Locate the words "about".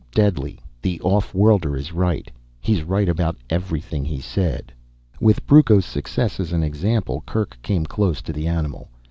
3.07-3.37